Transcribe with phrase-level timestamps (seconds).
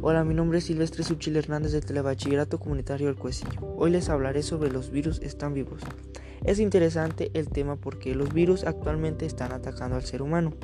[0.00, 3.74] Hola, mi nombre es Silvestre Suchil Hernández del Telebachillerato Comunitario del Cuecillo.
[3.76, 5.82] Hoy les hablaré sobre los virus están vivos.
[6.44, 10.54] Es interesante el tema porque los virus actualmente están atacando al ser humano.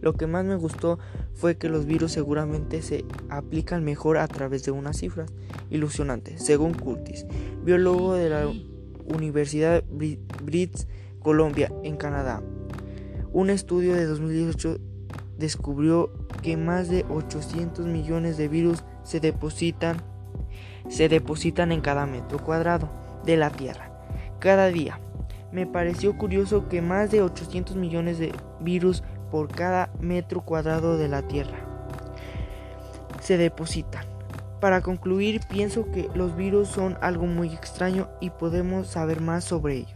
[0.00, 1.00] Lo que más me gustó
[1.34, 5.32] fue que los virus seguramente se aplican mejor a través de unas cifras
[5.68, 7.26] ilusionantes, según Curtis,
[7.64, 8.48] biólogo de la
[9.12, 10.86] Universidad British
[11.18, 12.40] Columbia en Canadá.
[13.32, 14.78] Un estudio de 2018
[15.38, 16.10] descubrió
[16.42, 20.02] que más de 800 millones de virus se depositan,
[20.88, 22.88] se depositan en cada metro cuadrado
[23.24, 23.96] de la Tierra
[24.38, 25.00] cada día.
[25.52, 31.08] Me pareció curioso que más de 800 millones de virus por cada metro cuadrado de
[31.08, 31.58] la Tierra
[33.20, 34.04] se depositan.
[34.60, 39.76] Para concluir, pienso que los virus son algo muy extraño y podemos saber más sobre
[39.76, 39.95] ellos.